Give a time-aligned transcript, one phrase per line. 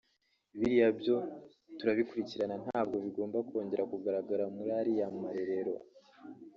[0.57, 1.17] biriya byo
[1.77, 5.73] turabikurikirana ntabwo bigomba kongera kugaragara muri ariya marerero